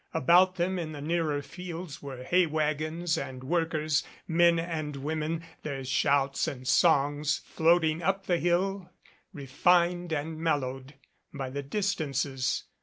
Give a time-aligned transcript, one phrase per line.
[0.15, 5.83] About them in the nearer fields were hay wagons and workers, men and women, their
[5.83, 8.89] shouts and songs floating up the hill
[9.31, 10.95] refined and mellowed
[11.31, 12.63] by the distances.